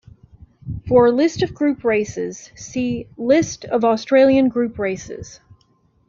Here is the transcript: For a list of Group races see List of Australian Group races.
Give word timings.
For 0.87 1.05
a 1.05 1.11
list 1.11 1.43
of 1.43 1.53
Group 1.53 1.83
races 1.83 2.51
see 2.55 3.07
List 3.17 3.65
of 3.65 3.85
Australian 3.85 4.49
Group 4.49 4.79
races. 4.79 5.41